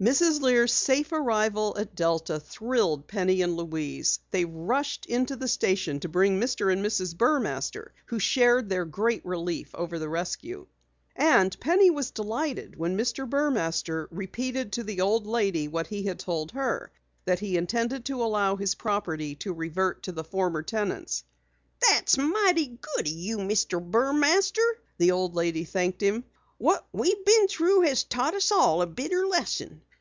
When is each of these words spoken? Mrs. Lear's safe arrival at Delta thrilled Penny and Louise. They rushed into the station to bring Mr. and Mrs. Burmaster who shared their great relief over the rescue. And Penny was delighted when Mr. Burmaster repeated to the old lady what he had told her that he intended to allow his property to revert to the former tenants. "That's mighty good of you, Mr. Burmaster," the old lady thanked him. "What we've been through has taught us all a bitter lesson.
Mrs. 0.00 0.40
Lear's 0.42 0.72
safe 0.72 1.12
arrival 1.12 1.76
at 1.78 1.94
Delta 1.94 2.38
thrilled 2.38 3.06
Penny 3.06 3.40
and 3.40 3.56
Louise. 3.56 4.18
They 4.32 4.44
rushed 4.44 5.06
into 5.06 5.34
the 5.36 5.48
station 5.48 6.00
to 6.00 6.08
bring 6.10 6.38
Mr. 6.38 6.70
and 6.70 6.84
Mrs. 6.84 7.14
Burmaster 7.16 7.92
who 8.06 8.18
shared 8.18 8.68
their 8.68 8.84
great 8.84 9.24
relief 9.24 9.70
over 9.74 9.98
the 9.98 10.08
rescue. 10.08 10.66
And 11.16 11.58
Penny 11.58 11.90
was 11.90 12.10
delighted 12.10 12.76
when 12.76 12.98
Mr. 12.98 13.26
Burmaster 13.26 14.08
repeated 14.10 14.72
to 14.72 14.82
the 14.82 15.00
old 15.00 15.26
lady 15.26 15.68
what 15.68 15.86
he 15.86 16.02
had 16.02 16.18
told 16.18 16.50
her 16.50 16.92
that 17.24 17.38
he 17.40 17.56
intended 17.56 18.04
to 18.06 18.22
allow 18.22 18.56
his 18.56 18.74
property 18.74 19.36
to 19.36 19.54
revert 19.54 20.02
to 20.02 20.12
the 20.12 20.24
former 20.24 20.62
tenants. 20.62 21.24
"That's 21.88 22.18
mighty 22.18 22.66
good 22.96 23.06
of 23.06 23.12
you, 23.12 23.38
Mr. 23.38 23.80
Burmaster," 23.82 24.68
the 24.98 25.12
old 25.12 25.34
lady 25.34 25.64
thanked 25.64 26.02
him. 26.02 26.24
"What 26.58 26.86
we've 26.92 27.24
been 27.24 27.48
through 27.48 27.82
has 27.82 28.04
taught 28.04 28.34
us 28.34 28.52
all 28.52 28.80
a 28.82 28.86
bitter 28.86 29.26
lesson. 29.26 29.80